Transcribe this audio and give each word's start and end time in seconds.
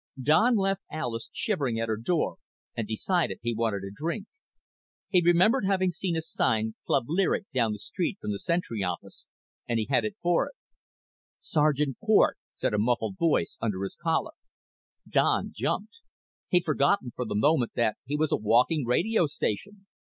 Don 0.19 0.55
left 0.55 0.81
Alis, 0.91 1.29
shivering, 1.31 1.79
at 1.79 1.87
her 1.87 1.95
door 1.95 2.37
and 2.75 2.87
decided 2.87 3.37
he 3.43 3.53
wanted 3.53 3.83
a 3.83 3.93
drink. 3.95 4.25
He 5.09 5.21
remembered 5.23 5.63
having 5.63 5.91
seen 5.91 6.15
a 6.15 6.23
sign, 6.23 6.73
Club 6.87 7.03
Lyric, 7.07 7.45
down 7.53 7.71
the 7.71 7.77
street 7.77 8.17
from 8.19 8.31
the 8.31 8.39
Sentry 8.39 8.81
office 8.81 9.27
and 9.69 9.77
he 9.77 9.85
headed 9.85 10.15
for 10.19 10.47
it. 10.47 10.55
"Sergeant 11.39 11.97
Cort," 12.03 12.39
said 12.55 12.73
a 12.73 12.79
muffled 12.79 13.19
voice 13.19 13.59
under 13.61 13.83
his 13.83 13.95
collar. 13.95 14.31
Don 15.07 15.53
jumped. 15.55 15.97
He'd 16.49 16.65
forgotten 16.65 17.11
for 17.15 17.25
the 17.25 17.35
moment 17.35 17.73
that 17.75 17.97
he 18.03 18.15
was 18.17 18.31
a 18.31 18.37
walking 18.37 18.87
radio 18.87 19.27
station. 19.27 19.85